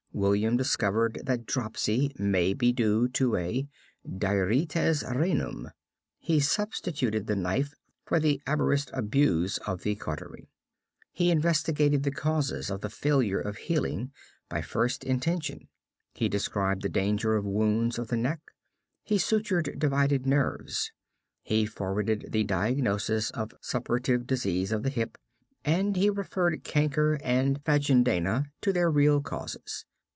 [0.13, 3.65] William discovered that dropsy may be due to a
[4.05, 5.71] 'durities renum';
[6.19, 7.73] he substituted the knife
[8.05, 10.49] for the Arabist abuse of the cautery;
[11.13, 14.11] he investigated the causes of the failure of healing
[14.49, 15.69] by first intention;
[16.13, 18.41] he described the danger of wounds of the neck;
[19.03, 20.91] he sutured divided nerves;
[21.41, 25.17] he forwarded the diagnosis of suppurative disease of the hip,
[25.63, 29.85] and he referred chancre and phagedaena to their real causes."